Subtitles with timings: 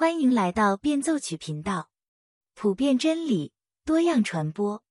[0.00, 1.90] 欢迎来到变奏曲频道，
[2.54, 3.52] 普遍真理，
[3.84, 4.82] 多样传播。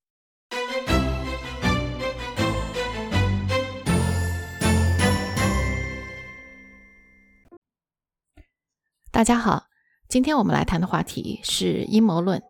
[9.10, 9.66] 大家好，
[10.08, 12.40] 今天我们来谈的话题是阴谋论。《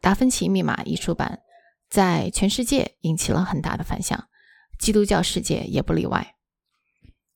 [0.00, 1.40] 达芬奇密码》一出版，
[1.90, 4.30] 在全世界引起了很大的反响，
[4.78, 6.35] 基督教世界也不例外。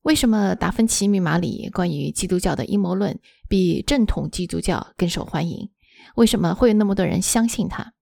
[0.03, 5.69] 为什么《达芬奇密码》里关于基督教的阴谋论比正统基督教更受欢迎？
[6.15, 7.93] 为什么会有那么多人相信它？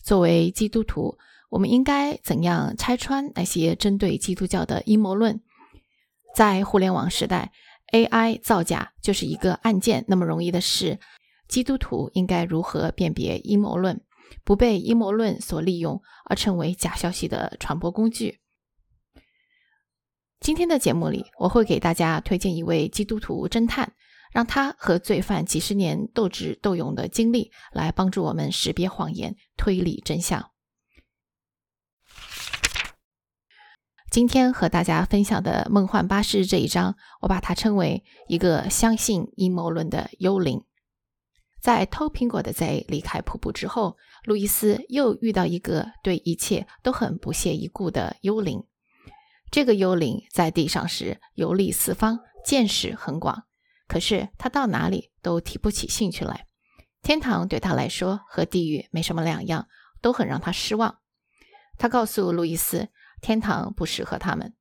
[0.00, 5.40] 作为基督徒，我们应该怎样拆穿那些针对基督教的阴谋论？
[6.36, 7.50] 在互联网时代
[7.92, 11.00] ，AI 造假就是一个案件那么容易的事，
[11.48, 14.00] 基督徒应该如何辨别阴谋论，
[14.44, 18.39] 不被阴谋论所利用而成为假消息的传播工具？
[20.40, 23.92] 今天的节目里，我会给大家推荐一位基督徒侦探，
[24.32, 30.50] 让他和罪犯几十年斗智斗勇的经历，来帮助我们识别谎言、推理真相。
[34.10, 40.64] 今天和大家分享的《梦幻巴士》这一章，我把它称为一个相信阴谋论的幽灵。
[41.60, 48.64] 在偷苹果的贼离开瀑布之后，路易斯又遇到一个对一切都很不屑一顾的幽灵。
[49.50, 53.44] 这个幽灵在地上时游历四方，见识很广。
[53.88, 56.46] 可是他到哪里都提不起兴趣来。
[57.02, 59.66] 天堂对他来说和地狱没什么两样，
[60.00, 61.00] 都很让他失望。
[61.78, 64.54] 他告诉路易斯，天堂不适合他们，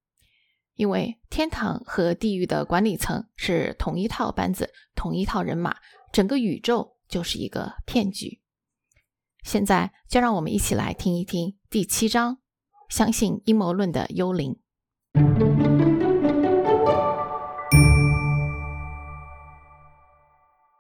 [0.74, 5.76] 因为天堂和地狱的管理层是同一套班子、同一套人马，
[6.12, 8.42] 整个宇宙就是一个骗局。
[9.44, 12.40] 现在就让我们一起来听一听第七章：
[12.90, 14.60] 相信阴谋论的幽灵。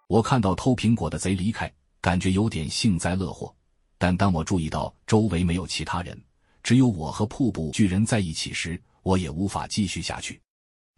[0.07, 3.55] 我看到偷苹果的贼离开，感觉有点幸灾乐祸。
[3.97, 6.19] 但当我注意到周围没有其他人，
[6.63, 10.41] 只有我和瀑布巨人在一起时，我也无法继续下去。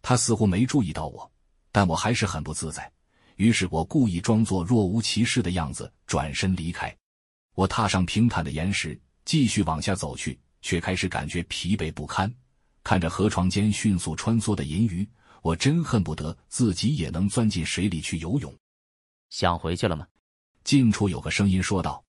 [0.00, 1.30] 他似乎没注意到我，
[1.70, 2.90] 但我还是很不自在。
[3.36, 6.94] 于是我故意装作若无其事的样子，转身离开。
[7.54, 12.32] 我踏上平坦的岩石，继续往下走去，却开始感觉疲惫不堪。
[12.84, 15.08] 看着河床间迅速穿梭的银鱼，
[15.40, 18.54] 我真恨不得自己也能钻进水里去游泳。
[19.30, 20.06] 想回去了吗？
[20.64, 22.02] 近处有个声音说道。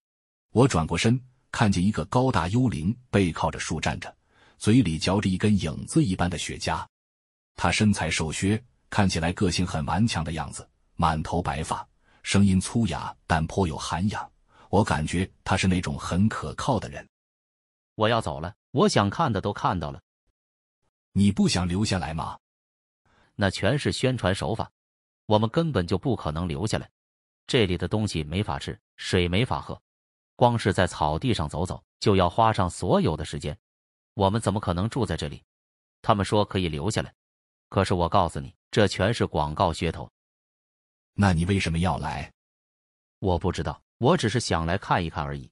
[0.52, 1.20] 我转过身，
[1.52, 4.16] 看见一个高大幽灵背靠着树站着，
[4.58, 6.86] 嘴里嚼着一根影子一般的雪茄。
[7.56, 11.88] 他身材瘦削，看起来个性很顽强的样子，满头白发，
[12.22, 14.32] 声音粗哑但颇有涵养。
[14.70, 17.08] 我感觉他是那种很可靠的人。
[17.96, 20.00] 我要走了，我想看的都看到了。
[21.14, 22.38] 你不想留下来吗？
[23.36, 24.70] 那全是宣传手法，
[25.28, 26.90] 我们根本就不可能留下来。
[27.46, 29.80] 这里的东西没法吃，水没法喝，
[30.36, 33.58] 光是在草地上走走就要花上所有的时间。
[34.16, 35.44] 我们怎么可能住在这里？
[36.02, 37.14] 他们说可以留下来，
[37.70, 40.10] 可是我告诉你，这全是广告噱头。
[41.14, 42.32] 那你为什么要来？
[43.20, 45.52] 我不知道，我只是想来看一看而已。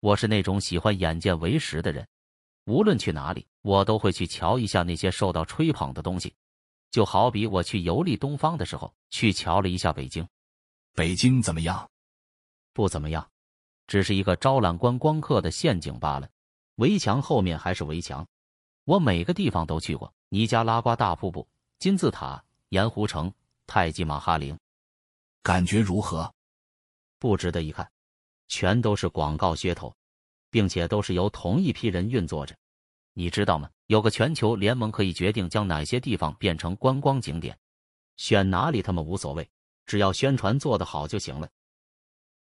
[0.00, 2.06] 我是那种喜欢眼见为实的人。
[2.66, 6.34] 无论去哪里，我都会去瞧一下那些受到吹捧的东西。
[6.90, 10.26] 就好比我去游历东方的时候，去瞧了一下北京。
[10.94, 11.88] 北京怎么样？
[12.72, 13.28] 不怎么样，
[13.86, 16.28] 只是一个招揽观光客的陷阱罢了。
[16.76, 18.26] 围墙后面还是围墙。
[18.84, 21.46] 我每个地方都去过：尼加拉瓜大瀑布、
[21.78, 23.32] 金字塔、盐湖城、
[23.66, 24.58] 泰姬玛哈陵。
[25.42, 26.32] 感觉如何？
[27.18, 27.88] 不值得一看，
[28.48, 29.94] 全都是广告噱头。
[30.50, 32.54] 并且都是由同一批人运作着，
[33.12, 33.68] 你知道吗？
[33.86, 37.56] 有个全球联盟可以决定将哪些地方变成观光景点，
[38.16, 39.48] 选哪里他们无所谓，
[39.86, 41.48] 只要宣传做得好就行了。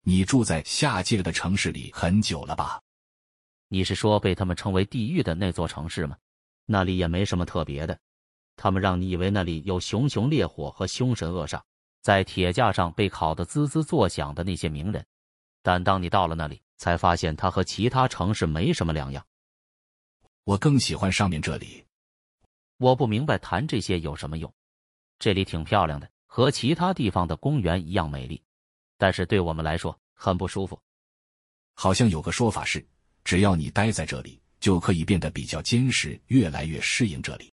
[0.03, 2.81] 你住在下界的城市里很久了吧？
[3.69, 6.16] 你是说被他们称为地狱的那座城市吗？
[6.65, 7.99] 那里也没什么特别的，
[8.56, 11.60] 他们让你以为那里有熊熊烈火和凶神恶煞，
[12.00, 15.05] 在铁架上被烤得滋滋作响的那些名人，
[15.69, 16.62] 但当你到了那里。
[16.79, 19.26] 才发现它和其他城市没什么两样。
[20.44, 21.85] 我更喜欢上面这里。
[22.76, 24.55] 我不明白谈这些有什么用。
[25.19, 28.41] 这里挺漂亮的，和其他地方的公园一样美丽，
[28.97, 30.81] 但是对我们来说很不舒服。
[31.75, 32.87] 好像有个说法是，
[33.25, 37.53] 只要你待在这里，就可以变得比较坚实，越来越适应这里。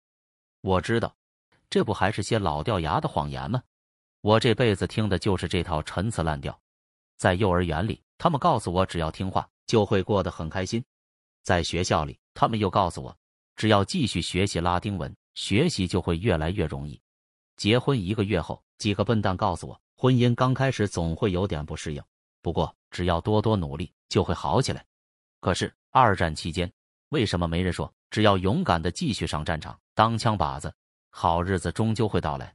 [0.62, 1.14] 我知道，
[1.68, 3.62] 这不还是些老掉牙的谎言吗？
[4.22, 6.58] 我这辈子听的就是这套陈词滥调。
[7.20, 8.02] 在幼儿园里。
[8.16, 10.82] 他们告诉我，只要听话就会过得很开心。
[11.42, 13.14] 在学校里，他们又告诉我，
[13.56, 16.98] 只要继续学习拉丁文，学习就会越来越容易。
[17.58, 22.02] 结婚一个月后，几个笨蛋告诉我，婚姻刚开始总会有点不适应，
[22.40, 24.82] 不过只要多多努力，就会好起来。
[25.40, 26.72] 可是二战期间，
[27.10, 30.74] 为什么没人说只要勇敢的继续上战场当枪靶子，
[31.10, 32.54] 好日子终究会到来？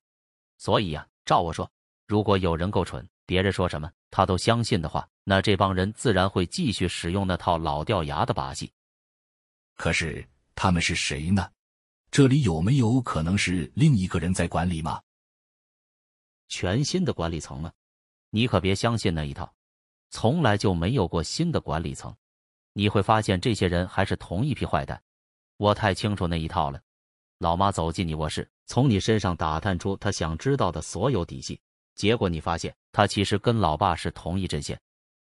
[0.57, 1.69] 所以呀，照我说，
[2.07, 8.71] 如果有人够蠢，别人说什么他都相信的话，那这帮人自然会继续使用那套老掉牙的把戏。
[9.75, 11.49] 可是他们是谁呢？
[12.11, 15.01] 这里有没有可能是另一个人在管理吗？
[16.47, 17.71] 全新的管理层吗？
[18.29, 19.53] 你可别相信那一套，
[20.11, 22.15] 从来就没有过新的管理层。
[22.73, 25.01] 你会发现这些人还是同一批坏蛋。
[25.57, 26.81] 我太清楚那一套了。
[27.39, 31.59] 老妈走进你卧室，从你身上打探出她想知道的所有底细，
[31.95, 34.79] 结果你发现他其实跟老爸是同一阵线。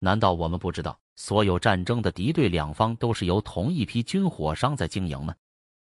[0.00, 5.34] 难道我们不知道，所有战争的敌对两方都是由同一批军火商在经营吗？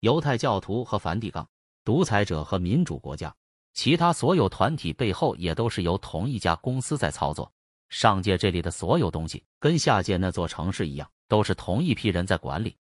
[0.01, 1.47] 犹太教徒和梵蒂冈，
[1.83, 3.33] 独裁者和民主国家，
[3.73, 7.51] 其他所有团体背后也都是由同一家公司在操作。
[7.89, 12.75] 上界这里的所有东西，跟下界那座城市一样，都是同一批人在管理。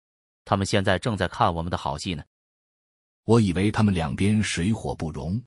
[0.44, 2.22] 他们现在正在看我们的好戏呢。
[3.24, 5.40] 我以为他们两边水火不容。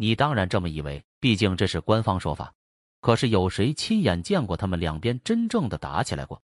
[0.00, 2.54] 你当然这么以为，毕竟这是官方说法。
[3.02, 6.40] 可是有谁亲眼见过他们两边真正的打起来过？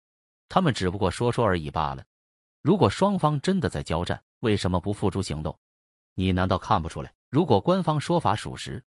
[0.48, 2.02] 他们只不过说说而已罢了。
[2.62, 5.60] 如果双方真的在交战，为什么不付诸行动？
[6.14, 7.12] 你难道看不出来？
[7.30, 8.82] 如果官方说法属实，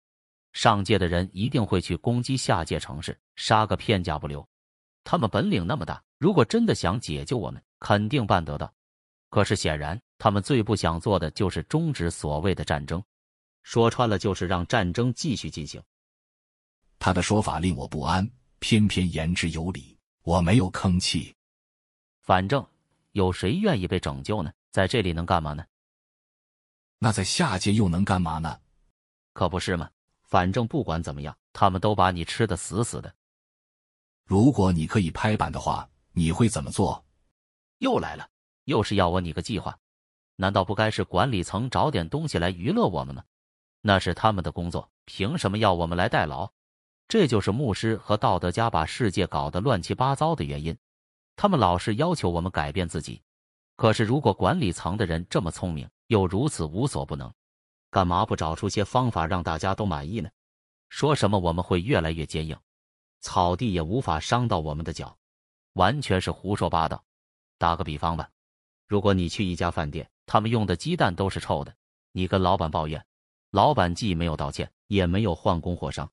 [0.52, 4.48] 上界的人一定会去攻击下界城市，杀个片甲不留。
[5.02, 8.72] 他们本领那么大，如果真的想解救我们，肯定办得到。
[9.28, 13.02] 可是显然，他们最不想做的就是终止所谓的战争，
[13.62, 15.82] 说穿了就是让战争继续进行。
[16.98, 18.28] 他的说法令我不安，
[18.58, 21.34] 偏偏言之有理，我没有吭气。
[22.20, 22.64] 反正
[23.12, 24.52] 有谁愿意被拯救呢？
[24.70, 25.64] 在这里能干嘛呢？
[26.98, 28.60] 那在下界又能干嘛呢？
[29.32, 29.90] 可不是吗？
[30.22, 33.12] 反正不管怎么样，他们都把你吃的死死的。
[34.24, 37.04] 如果你可以拍板的话，你会怎么做？
[37.78, 38.28] 又来了，
[38.64, 39.76] 又是要我拟个计划？
[40.36, 43.24] 难道不该是管理层找点东西来娱乐我们吗？
[43.82, 46.50] 那是他们的工作，凭什么要我们来代劳？
[47.08, 50.74] 这就是牧师和道德家把世界搞得乱七八糟的原因。
[51.36, 53.20] 他们老是要求我们改变自己，
[53.76, 57.30] 可是如果管理层的人这么聪明，又如此无所不能。
[57.90, 60.30] 干嘛不找出些方法让大家都满意呢？
[60.88, 62.56] 说什么我们会越来越坚硬，
[63.20, 65.14] 草地也无法伤到我们的脚，
[65.74, 67.02] 完全是胡说八道。
[67.58, 68.30] 打个比方吧，
[68.86, 71.74] 如果你去一家饭店，他们用的鸡蛋都是臭的，
[72.12, 73.04] 你跟老板抱怨，
[73.52, 76.10] 老板既没有道歉，也没有换供货商，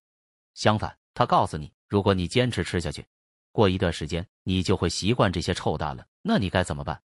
[0.53, 3.07] 相反，他告诉你，如果你坚持吃下去，
[3.51, 6.05] 过一段时间你就会习惯这些臭蛋了。
[6.21, 7.01] 那你该怎么办？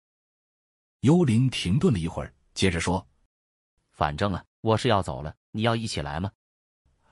[1.00, 3.06] 幽灵停顿了一会儿，接着说
[3.93, 6.31] ：“反正啊。”我是要走了，你要一起来吗？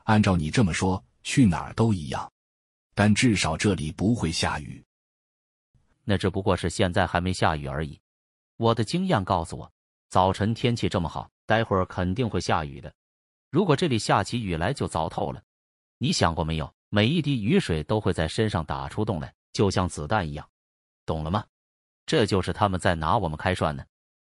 [0.04, 2.32] 按照你这么说，去哪儿都一样，
[2.94, 4.86] 但至少这里不会下雨。
[6.04, 8.00] 那只不过是现在还没下雨而已。
[8.56, 9.72] 我的经验告诉我，
[10.08, 12.94] 早晨天气这么好，待会儿肯定会下雨的。
[13.50, 15.42] 如果这里下起雨来，就糟透了。
[15.98, 16.72] 你想过没有？
[16.88, 20.48] 每一滴雨水都会在身上打出洞来，就像子弹一样，
[21.04, 21.44] 懂了吗？
[22.06, 23.84] 这就是他们在拿我们开涮呢。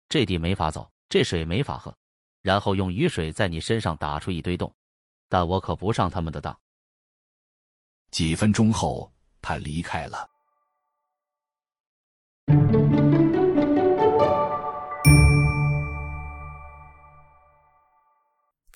[0.10, 1.96] 这地没法走，这水没法喝。
[2.42, 4.72] 然后用雨水在你身上打出一堆洞，
[5.30, 6.60] 但我可不上他们的当。
[8.12, 9.12] 几分钟后，
[9.42, 10.30] 他离开了。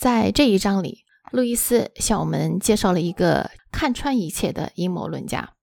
[0.08, 5.56] 在这一章里，路易斯向我们介绍了一个看穿一切的阴谋论家。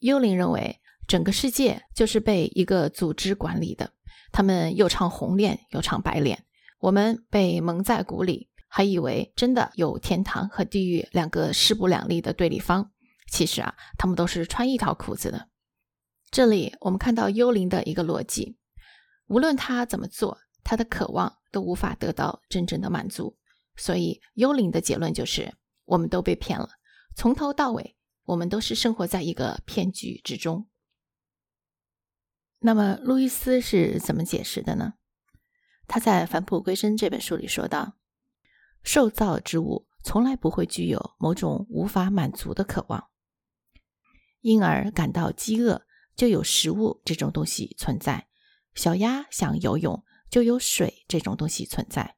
[0.00, 3.94] 幽灵认为，整个世界就是被一个组织管理的，
[4.32, 6.44] 他们又唱红脸，又唱白脸。
[6.78, 12.90] 我们被蒙在鼓里，还以为真的有天堂和地狱两个势不两立的对立方。
[13.32, 15.48] 其实啊，他们都是穿一条裤子的。
[16.30, 18.58] 这里我们看到幽灵的一个逻辑：
[19.26, 23.38] 无论他怎么做，他的渴望都无法得到真正的满足。
[23.76, 25.54] 所以，幽灵的结论就是：
[25.84, 26.70] 我们都被骗了，
[27.16, 30.68] 从头到尾，我们都是生活在一个骗局之中。
[32.60, 34.94] 那么，路易斯是怎么解释的呢？
[35.86, 37.98] 他在《返璞归真》这本书里说道
[38.82, 43.08] ：“受造之物从来不会具有某种无法满足的渴望，
[44.40, 48.28] 因而感到饥饿就有食物这种东西存在；
[48.74, 52.14] 小鸭想游泳就有水这种东西存在；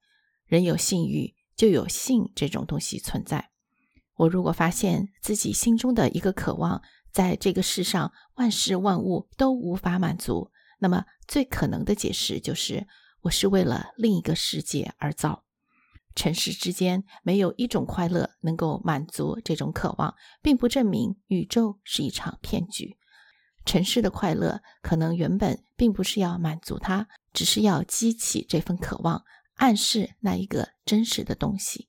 [0.46, 3.50] 人有性欲就有性这种东西存在。
[4.16, 6.82] 我如果发现自己心中的一个渴望
[7.12, 12.86] 在这个世上万事万物都无法满足，那么最可能的解释就是。”
[13.22, 15.42] 我是为了另一个世界而造，
[16.14, 22.96] 尘世之间没有一种快乐能够满足这种渴望，并不证明宇宙是一场骗局。
[23.64, 29.24] 尘世的快乐可能原本并不是要满足它，只是要激起这份渴望，
[29.56, 31.88] 暗示那一个真实的东西。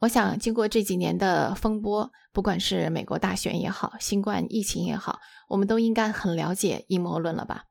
[0.00, 7.64] 我想，经过这几年的风波，不管是美国大选也好，新冠疫情也好，我们都应该很了解阴谋论了吧？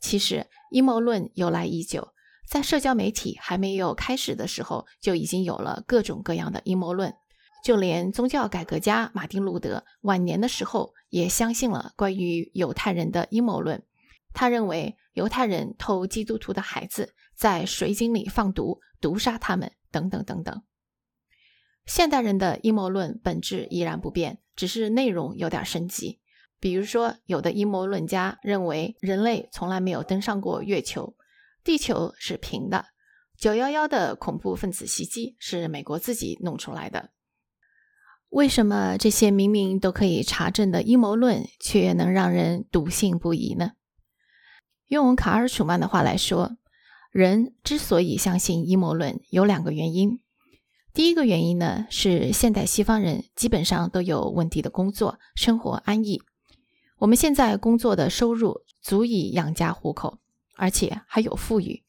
[0.00, 2.14] 其实，阴谋论由来已久，
[2.48, 7.14] 在社交媒体还没有开始的时候，就已经有了各种各样的阴谋论。
[7.64, 13.84] 就连宗教改革家马丁·路德晚年的时候，也相信了关于犹太人的阴谋论。
[14.32, 20.62] 他认为犹太人偷基督徒的孩子，在水井里放毒，毒杀他们，等等等等。
[21.86, 26.20] 现代人的阴谋论本质依然不变，只是内容有点升级。
[26.60, 31.16] 比如说，有的阴谋论家认为人类从来没有登上过月球，
[31.64, 32.86] 地球是平的。
[33.36, 37.10] 九幺幺的恐怖分子袭击是美国自己弄出来的。
[38.30, 43.72] 为什么这些明明都可以查证的阴谋论，却能让人笃信不疑呢？
[44.88, 46.56] 用卡尔·楚曼的话来说，
[47.12, 50.18] 人之所以相信阴谋论，有两个原因。
[50.94, 56.22] 第一个原因呢，是现代西方人基本上都有稳定的工作，生活安逸。
[56.98, 60.18] 我们现在工作的收入足以养家糊口，
[60.56, 61.84] 而且还有富裕。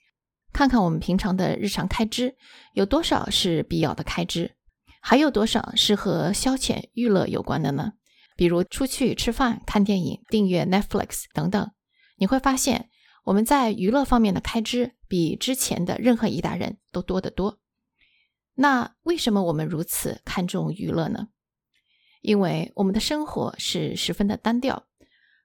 [0.51, 2.35] 看看我们平常的日常开支，
[2.73, 4.55] 有多少是必要的开支，
[5.01, 7.93] 还有多少是和消遣娱乐有关的呢？
[8.35, 11.71] 比如出去吃饭、看电影、订阅 Netflix 等等。
[12.19, 12.89] 你会发现，
[13.23, 17.59] 我们在娱乐方面的开支比之前的任何一代人都多得多。
[18.55, 21.29] 那为什么我们如此看重娱乐呢？
[22.21, 24.85] 因为我们的生活是十分的单调。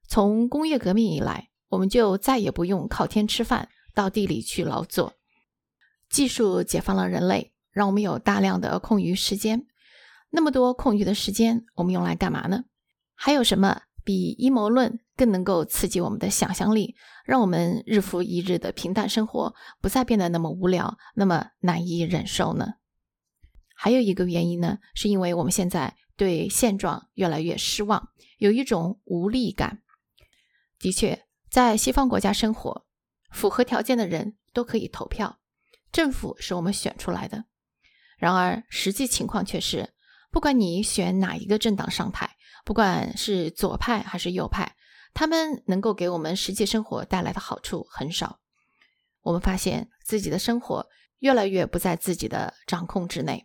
[0.09, 5.15] 从工业革命以来，我们就再也不用靠天吃饭，到地里去劳作。
[6.11, 9.67] 技术解放了人类，让我们有大量的空余时间。
[10.31, 12.65] 那么多空余的时间，我们用来干嘛呢？
[13.15, 16.95] 还有什么比阴谋论更能够刺激我们的想象力，
[17.25, 22.75] 让我们日复一日的平淡生活不再变得那么无聊，那么难以忍受呢？
[23.75, 29.83] 还有一个原因呢，是因为我们现在对现状越来越失望，有一种无力感。
[30.79, 32.87] 的确，在西方国家生活，
[33.31, 35.41] 符合条件的人都可以投票，
[35.91, 37.47] 政府是我们选出来的。
[38.19, 39.95] 然而，实际情况却是，
[40.31, 42.34] 不管你选哪一个政党上台，
[42.65, 44.75] 不管是左派还是右派，
[45.13, 48.41] 他们能够给我们实际生活带来的好处很少。
[49.23, 53.45] 我们发现自己的生活越来越不在自己的掌控之内。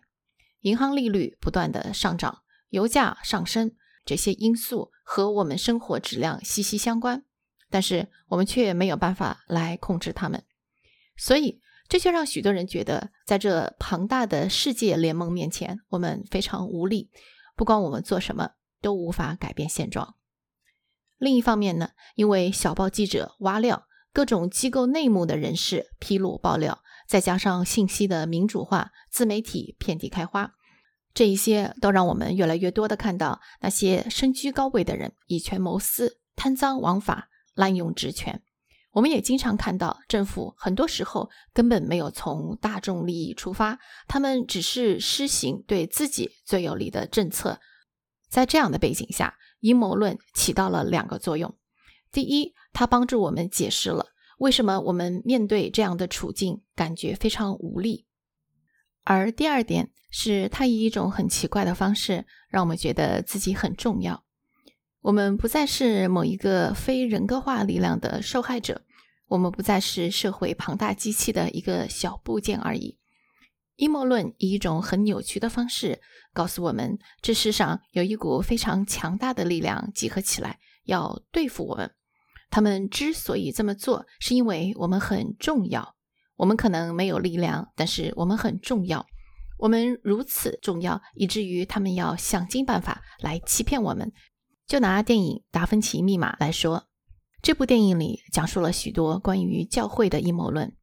[0.60, 3.72] 银行利率不断的上涨，油价上升，
[4.04, 7.24] 这些因素和我们生活质量息息相关，
[7.70, 10.44] 但是我们却没有办法来控制他们，
[11.16, 17.10] 所以这就让许多人觉得，在这庞大的世界联盟面前，我们非常无力，
[17.56, 18.50] 不管我们做什么
[18.80, 20.14] 都无法改变现状。
[21.18, 26.82] 另一方面呢，因为小报记者挖料，各种机构内幕的人士披露爆料。
[27.06, 30.52] 再加上信息的民主化，自媒体遍地开花，
[31.12, 38.42] 这一些都让我们越来越多的看到那些身居高位的人以权谋私、贪赃枉法、滥用职权。
[38.92, 47.58] 我们也经常看到政府很多时候根本没有从大众利益出发，他们只是施行对自己最有利的政策。
[48.30, 51.54] 在这样的背景下，阴谋论起到了两个作用：
[52.12, 54.06] 第一，它帮助我们解释了。
[54.38, 58.06] 为什么我们面对这样的处境感觉非常无力？
[59.04, 64.24] 而第二点是，它以一种很奇怪的方式让我们觉得自己很重要。
[65.02, 68.82] 我们不再是某一个非人格化力量的受害者，
[69.26, 72.99] 我们不再是社会庞大机器的一个小部件而已。
[73.80, 76.02] 阴谋论以一种很扭曲的方式
[76.34, 81.90] 告诉我们，这世上有一股非常强大的力量集合起来要对付我们。
[82.50, 85.96] 他们之所以这么做，是因为我们很重要。
[86.36, 89.06] 我们可能没有力量，但是我们很重要。
[89.58, 94.12] 我们如此重要，以至于他们要想尽办法来欺骗我们。
[94.66, 96.84] 就拿电影《达芬奇密码》来说，
[97.40, 100.76] 这部电影里讲述了许多关于教会的阴谋论，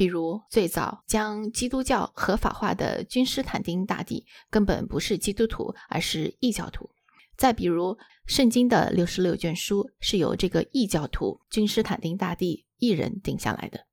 [0.00, 6.88] 比如最早将基督教合法化的君士坦丁大帝根本不是基督徒，而是异教徒。
[7.36, 13.84] 再比如，圣经的六十六卷书是由这个异教徒君士坦丁大帝一人定下来的。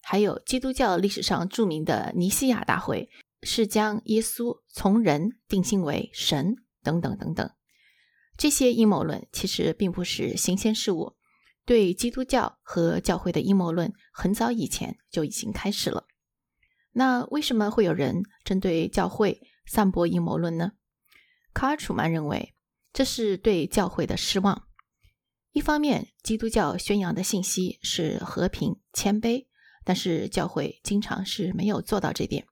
[0.00, 3.10] 还有基督教历史上著名的尼西亚大会，
[3.42, 6.54] 是将耶稣从人定性为神，
[6.84, 7.50] 等等等等。
[8.36, 11.16] 这些阴谋论其实并不是新鲜事物，
[11.64, 16.06] 对基督教和教会的阴谋论很早以前就已经开始了。
[16.92, 20.72] 那为什么会有人针对教会散播阴谋论呢？
[21.54, 22.54] 卡尔·楚曼认为，
[22.92, 24.66] 这是对教会的失望。
[25.52, 29.46] 一方面，基督教宣扬的信息是和平、谦卑，
[29.84, 32.46] 但是教会经常是没有做到这点。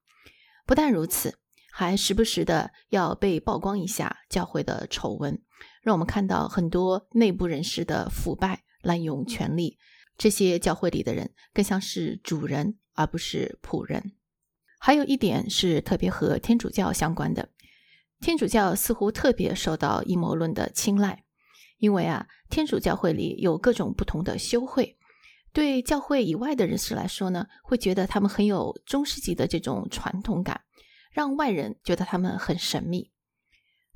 [0.66, 1.38] 不但如此，
[1.72, 5.40] 还时不时的要被曝光一下教会的丑闻，
[5.82, 9.78] 让我们看到很多内部人士的腐败、滥用权力。
[10.16, 14.12] 这些教会里的人更像是主人，而不是仆人。
[14.80, 17.50] 还有一点是特别和天主教相关的，
[18.20, 21.24] 天主教似乎特别受到阴谋论的青睐，
[21.78, 24.98] 因为啊，天主教会里有各种不同的修会，
[25.52, 30.62] 对教会以外的人士来说呢，会觉得他们很有中世纪的这种传统感，
[31.12, 33.12] 让外人觉得他们很神秘，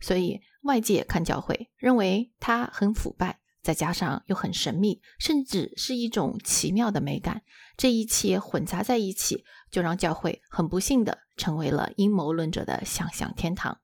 [0.01, 3.42] 所以外界看教会认为它很腐败。
[3.63, 7.43] 再加上又很神秘，甚至是一种奇妙的美感，
[7.77, 13.79] 这一切混杂在一起，就让教会很不幸的成为了阴谋论者的想象天堂。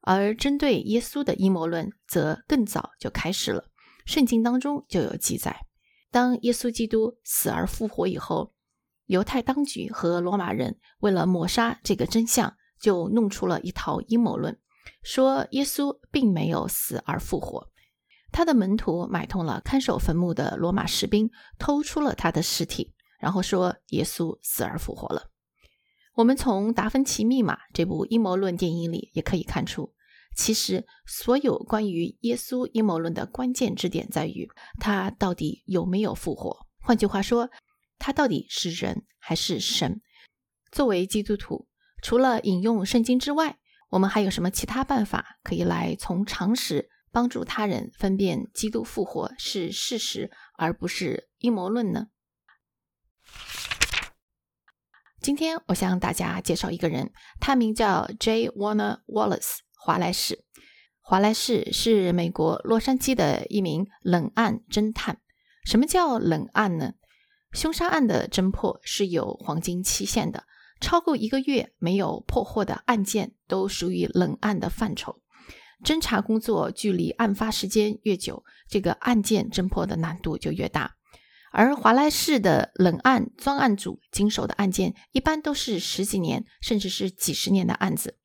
[0.00, 3.68] 而针对耶稣的阴谋论则更早就开始了，
[4.06, 5.66] 圣经当中就有记载：
[6.10, 8.54] 当耶稣基督死而复活以后，
[9.06, 14.58] 犹太当局和罗马人为了抹杀这个真相，就弄出了一套阴谋论，
[15.02, 17.68] 说耶稣并没有死而复活。
[18.36, 25.30] 他的门徒买通了看守坟墓的罗马士兵，偷出了他的尸体，然后说耶稣死而复活了。
[26.16, 29.94] 我们从《达芬奇密码》这部阴谋论电影里也可以看出，
[30.36, 34.46] 其实所有关于耶稣阴谋论的关键之点在于
[34.78, 36.66] 他到底有没有复活。
[36.82, 37.48] 换句话说，
[37.98, 40.02] 他到底是人还是神？
[40.70, 41.66] 作为基督徒，
[42.02, 43.56] 除了引用圣经之外，
[43.88, 46.90] 我们还有什么其他办法可以来从常识？
[47.16, 52.08] 帮助他人分辨基督复活是事实而不是阴谋论呢？
[55.22, 58.50] 今天我向大家介绍一个人，他名叫 J.
[58.50, 60.44] Warner Wallace 华莱士。
[61.00, 65.22] 华莱士是美国洛杉矶的一名冷案侦探。
[65.64, 66.92] 什么叫冷案呢？
[67.52, 70.44] 凶杀案的侦破是有黄金期限的，
[70.82, 75.22] 超过一个月没有破获的案件都属于冷案的范畴。
[75.84, 80.96] 侦查工作距离案发时间越久，这个案件侦破的难度就越大。
[81.52, 88.18] 而华莱士的冷案专案组经手的案件，一般都是十几年甚至是几十年的案子。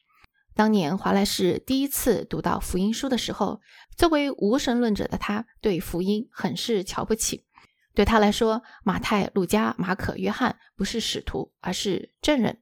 [0.54, 3.62] 当年华莱士第一次读到福音书的时候，
[3.96, 7.46] 作为无神论者的他，对福音很是瞧不起。
[7.94, 12.60] 对他来说，马太、路加、马可、约翰不是使徒，而是证人。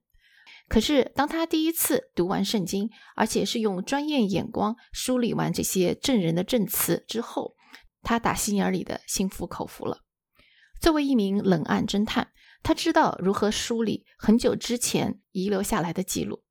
[0.70, 7.56] 可是，当他第一次读完圣经，而且是用专业眼光梳理完这些证人的证词之后，
[8.04, 10.02] 他打心眼里的心服口服了。
[10.80, 16.44] 作为一名冷案侦探，他知道如何梳理很久之前遗留下来的记录，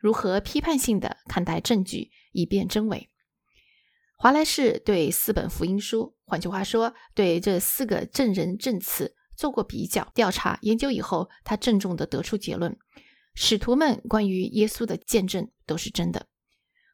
[0.00, 3.10] 如何批判性的看待证据，以辨真伪。
[4.16, 12.74] 华莱士对四本福音书，换句话说，对这四个证人证词做过比较、调查、研究以后，他郑重的得出结论。
[13.40, 16.26] 使徒们关于耶稣的见证都是真的。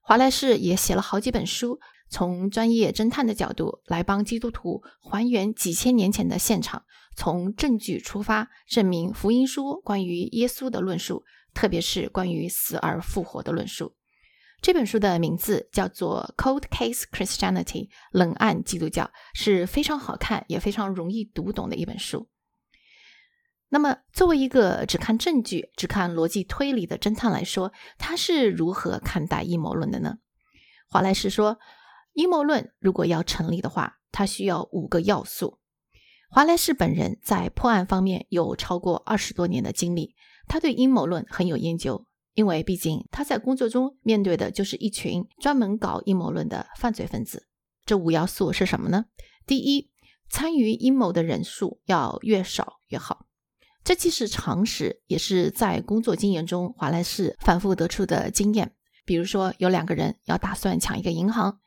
[0.03, 1.81] 华莱士也写了好几本书，
[2.11, 6.85] 从专业侦探的角度来帮基督徒还原几千年前的现场，
[7.17, 13.97] 从证据出发证明福音书关于耶稣的论述，特别是关于死而复活的论述。
[14.61, 17.65] 这本书的名字叫做《Cold Case Christianity》，
[18.13, 22.29] 冷案基督教，是非常好看也非常容易读懂的一本书。
[23.75, 30.19] 那么，作为一个只看证据、只看逻辑推理的侦探来说，他是如何看待阴谋论的呢？
[30.89, 31.59] 华莱士说，
[32.13, 35.59] 阴谋论如果要成立的话，它需要五个要素。
[36.31, 40.15] 华莱士本人在破案方面有超过二十多年的经历，
[40.47, 47.49] 他对阴谋论很有研究，因为毕竟他在工作中面对的就是一群专门搞阴谋论的犯罪分子。
[47.85, 49.07] 这五要素是什么呢？
[49.45, 49.91] 第一，
[50.31, 53.27] 参与阴谋的人数要越少越好。
[53.85, 58.75] 这既是常识，也是在工作经验中华莱士反复得出的经验。
[59.05, 61.61] 比如说，有两个人要打算抢一个银行，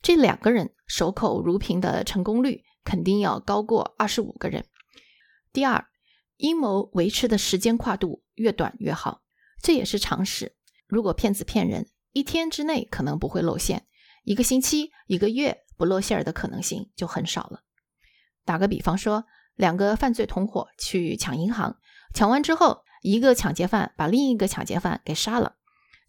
[0.00, 4.64] 这两个人守口如瓶的成功率肯定要高过二十五个人。
[5.52, 5.84] 第二，
[6.36, 9.22] 阴谋维持的时间跨度越短越好，
[9.60, 10.54] 这也是常识。
[10.86, 13.84] 如果骗子骗人，一天之内可能不会露馅，
[14.22, 17.64] 一个星期、一个月不露馅儿的可能性就很少了。
[18.44, 19.24] 打个比方说。
[19.56, 21.78] 两个犯罪同伙去抢银行，
[22.12, 25.56] 抢完之后，一个抢劫犯把另一个抢劫犯给杀了，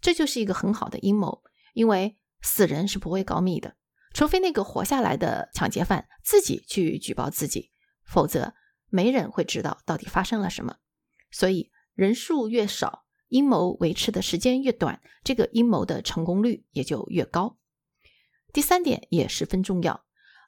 [0.01, 3.75] 这就是一个很好的阴谋，因为死人是不会告密的，
[4.13, 7.71] 除非那个活下来的抢劫犯自己去举报自己，
[8.03, 8.53] 否则
[8.89, 10.77] 没人会知道到底发生了什么。
[11.31, 17.57] 所以人数越少，阴谋维持的时间越短，这个阴谋的成功率也就越高。
[18.53, 20.05] 第三点也十分重要。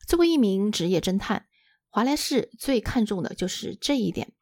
[0.07, 1.47] 作为一名职业侦探，
[1.89, 4.34] 华莱士最看重的就是这一点。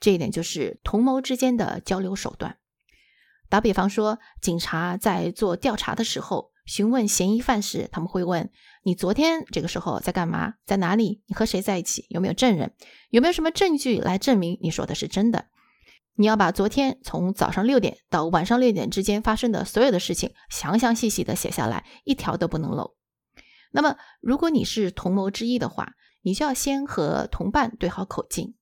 [0.00, 2.58] 这一点就是同谋之间的交流手段。
[3.48, 8.50] 打比方说，警察在做调查的时候，询问嫌疑犯时，他们会问
[8.82, 11.22] 你昨天这个时候在干嘛，在哪里？
[11.26, 12.06] 你和谁在一起？
[12.10, 12.74] 有没有证人？
[13.10, 15.46] 有没有什么证据来证明你说的是真的？
[16.16, 22.94] 你要把昨天从早上六点到晚上六点之间发生的所有的事情详详细细的写下来，一条都不能漏。
[23.70, 28.54] 那么，如果你是同谋之一的话，你就要先和同伴对好口径。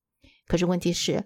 [0.47, 1.25] 可是问题是，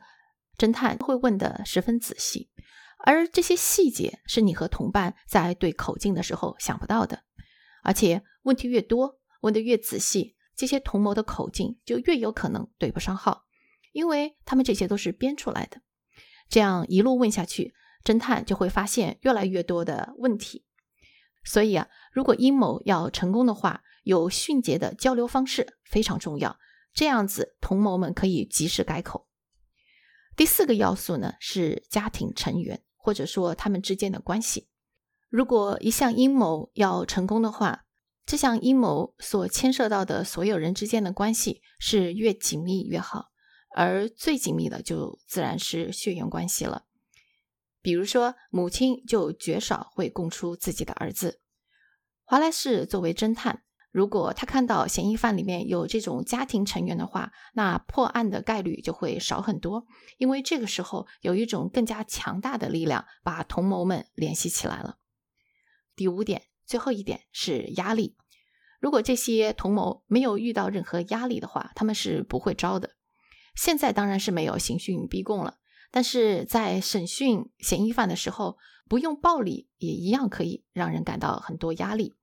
[0.57, 2.51] 侦探会问的十分仔细，
[2.99, 7.25] 而这些细节是你和同伴在对口径的时候想不到的。
[7.83, 13.45] 而且问题越多，问的越仔细，这些同谋的口径就越有可能对不上号，
[13.93, 15.81] 因为他们这些都是编出来的。
[16.49, 20.66] 这样一路问下去，侦探就会发现越来越多的问题。
[21.47, 26.59] 所以啊，如果阴谋要成功的话，有迅捷的交流方式非常重要。
[26.93, 29.29] 这样子，同谋们可以及时改口。
[30.37, 34.69] 第四个要素呢是家庭成员，或者说他们之间的关系。
[35.29, 37.85] 如果一项阴谋要成功的话，
[38.25, 43.27] 这项阴谋所牵涉到的所有人之间的关系是越紧密越好，
[43.77, 46.87] 而最紧密的就自然是血缘关系了。
[47.87, 51.41] 比如说，母亲就绝少会供出自己的儿子。
[52.25, 59.87] 华莱士作为侦探，如果他看到嫌疑犯里面有这种家庭成员的话，那破案的概率就会少很多，
[60.19, 64.97] 因为这个时候有一种更加强大的力量把同谋们联系起来了。
[65.95, 68.17] 第五点，最后一点是压力。
[68.81, 72.97] 如果这些同谋没有遇到任何压力的话，他们是不会招的。
[73.55, 75.59] 现在当然是没有刑讯逼供了。
[75.97, 82.19] 但是在审讯嫌疑犯的时候，不用暴力也一样可以让人感到很多压力。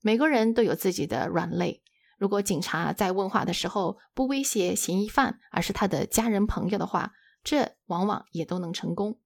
[0.00, 1.82] 每个人都有自己的软肋。
[2.16, 7.12] 如果警察在问话的时候不威胁嫌疑犯，而是他的家人朋友的话，
[7.44, 9.20] 这往往也都能成功。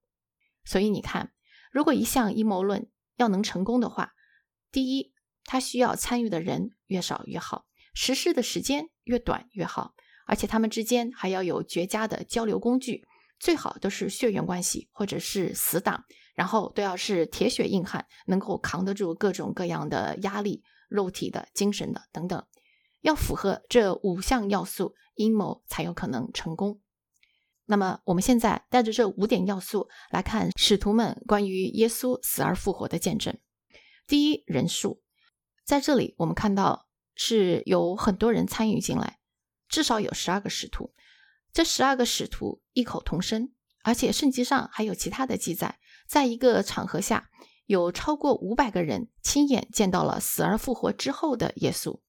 [0.64, 1.30] 所以你看，
[1.70, 4.14] 如果一项阴谋论要能成功的话，
[4.72, 5.12] 第一，
[5.44, 9.94] 他需要参与的人越少越好，实施的时间越短越好，
[10.26, 13.06] 而且他们之间还要有绝佳的交流工具。
[13.42, 16.04] 最好都是血缘关系或者是死党，
[16.36, 22.46] 然后都要是铁血硬汉，能够扛得住各种各样的压力，肉体的、精神的等等，
[23.00, 26.80] 要符合这五项要素，阴谋才有可能成功。
[27.64, 33.36] 那么我们现在带着这五点要素来看使徒们关于耶稣死而复活的见证。
[34.06, 35.02] 第一，人数，
[35.64, 39.18] 在这里我们看到是有很多人参与进来，
[39.68, 40.94] 至少有十二个使徒。
[41.52, 43.52] 这十二个使徒异口同声，
[43.84, 47.28] 而且圣经上还有其他的记载，在一个场合下，
[47.66, 52.00] 有超过五百个人亲眼见到了死而复活之后的耶稣。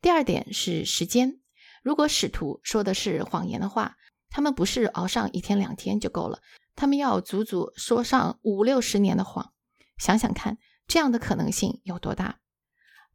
[0.00, 1.40] 第二点是时间，
[1.82, 3.96] 如果使徒说的是谎言的话，
[4.30, 6.40] 他们不是熬上一天两天就够了，
[6.74, 9.52] 他们要足足说上五六十年的谎。
[9.98, 12.40] 想想看，这样的可能性有多大？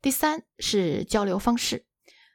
[0.02, 1.86] 第三是交流方式。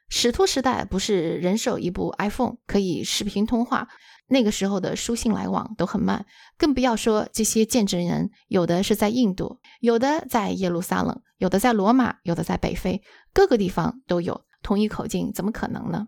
[0.09, 3.89] 使徒时代不是人手一部 iPhone 可以视频通话，
[4.27, 6.25] 那个时候的书信来往都很慢，
[6.57, 13.01] 更不要说这些见证人，有的是在印度，有的在耶路撒冷，有的在罗马，有的在北非，
[13.33, 16.07] 各个地方都有，同一口径怎么可能呢？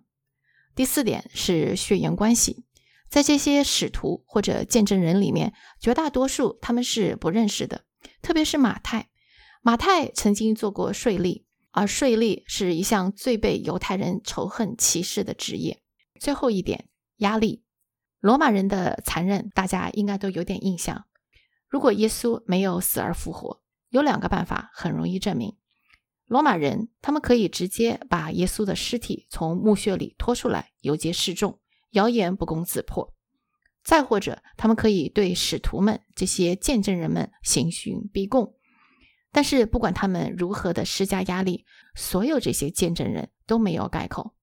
[0.75, 2.63] 第四点是血缘关系，
[3.09, 7.81] 在这些使徒或者见证人里面，绝大多数他们是不认识的，
[8.21, 9.09] 特别是马太，
[9.61, 11.43] 马太曾经做过税吏。
[11.71, 15.81] 而税吏是一项最被犹太人仇恨、歧视的职业。
[16.19, 17.63] 最后一点，压力。
[18.19, 21.05] 罗马人的残忍，大家应该都有点印象。
[21.69, 25.55] 如果耶稣没有死而复活，有两个办法很容易证明：
[26.25, 31.59] 罗马人他们可以直接把耶稣的尸体从墓穴里拖出来，游街示众，
[31.91, 33.13] 谣言不攻自破；
[33.83, 38.55] 再或者，他们可以对使徒们这些见证人们刑讯逼供。
[39.31, 41.65] 但是不管他们如何的施加压力，
[41.95, 44.33] 所有这些见证人都没有改口。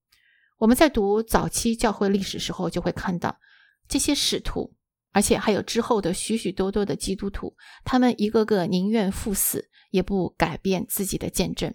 [0.57, 3.39] 我们在读早期教会历史时候，就会看到
[3.87, 4.73] 这些使徒，
[5.11, 11.73] 而且还有之后的许许多多的基督徒，他们一个个宁愿赴死，也不改变自己的见证。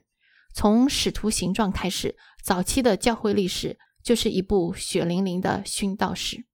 [0.54, 6.44] 从使徒形状开始，早期的教会历史就是一部血淋淋的殉道史。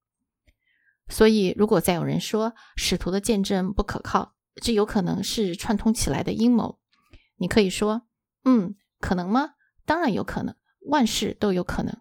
[1.08, 6.78] 所以，如果再有人说使徒的见证不可靠，这有可能是串通起来的阴谋。
[7.36, 8.02] 你可以说，
[8.44, 9.54] 嗯，可能吗？
[9.84, 12.00] 当然有可能，万事都有可能。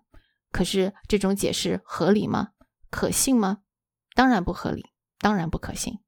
[0.51, 2.53] 可是这种解释合理吗？
[2.89, 3.59] 可信吗？
[4.15, 4.85] 当然不合理，
[5.19, 5.99] 当然不可信。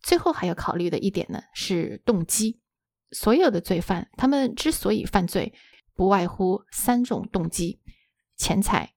[0.00, 2.60] 最后还要考虑的一点呢，是动机。
[3.10, 5.54] 所有的罪犯，他们之所以犯罪，
[5.94, 7.80] 不外乎三种动机：
[8.36, 8.94] 钱财、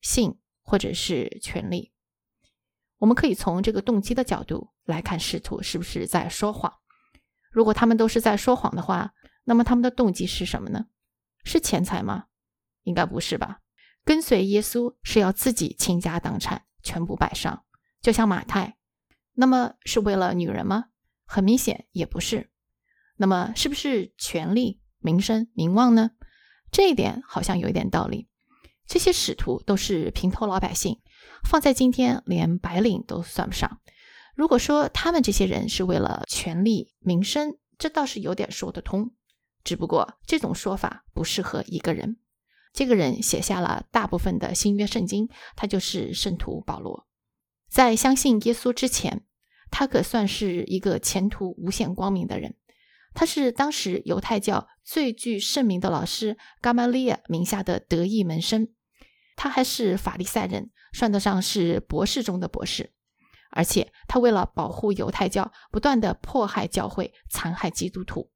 [0.00, 1.92] 性，或者是权力。
[2.98, 6.72] 我们可以从这个动机的角度来看，使徒是不是在说谎？
[7.50, 9.12] 如果他们都是在说谎的话，
[9.44, 10.86] 那么他们的动机是什么呢？
[11.44, 12.26] 是钱财吗？
[12.82, 13.60] 应该不是吧。
[14.04, 17.64] 跟随耶稣是要自己倾家荡产，全部摆上，
[18.00, 18.76] 就像马太。
[19.34, 20.86] 那么是为了女人吗？
[21.26, 22.50] 很明显也不是。
[23.16, 26.12] 那么是不是权力、名声、名望呢？
[26.70, 28.28] 这一点好像有一点道理。
[28.86, 31.00] 这些使徒都是平头老百姓，
[31.48, 33.80] 放在今天连白领都算不上。
[34.34, 39.12] 如果说他们这些人是为了权力、名声，这倒是有点说得通。
[39.64, 42.16] 只不过这种说法不适合一个人。
[42.72, 47.06] 这个人写下了大部分的新约圣经，他就是圣徒保罗。
[47.68, 49.24] 在相信耶稣之前，
[49.70, 52.56] 他可算是一个前途无限光明的人。
[53.14, 58.68] 他是当时犹太教最具盛名的老师伽马利亚名下的得意门生，
[59.36, 62.92] 他还是法利赛人，算得上是博士中的博士。
[63.50, 68.30] 而且他为了保护犹太教，不断的迫害教会，残害基督徒。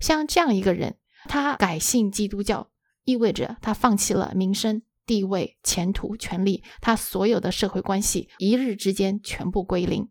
[0.00, 2.70] 像这样一个人，他改信基督教。
[3.04, 10.08] 意味着他放弃了名声、地位、前途、权利，他所有的社会关系一日之间全部归零。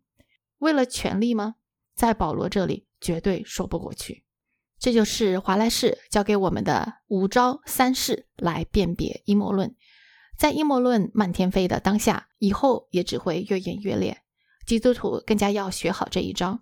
[0.60, 1.56] 为了权利吗？
[1.96, 4.24] 在保罗这里绝对说不过去。
[4.78, 9.76] 这就是华莱士教给我们的五招三式来辨别阴谋论。
[10.43, 14.23] 在阴谋论漫天飞的当下，以后也只会越演越烈。
[14.67, 16.60] 基督徒更加要学好这一招。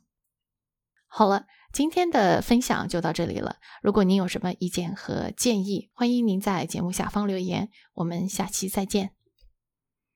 [1.07, 1.47] 好了。
[1.73, 3.55] 今天的分享就到这里了。
[3.81, 7.69] 如果您有什么意见和建议，欢迎您在节目下方留言。
[7.93, 9.11] 我们下期再见。